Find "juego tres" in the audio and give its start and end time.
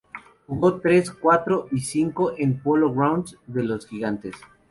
0.47-1.11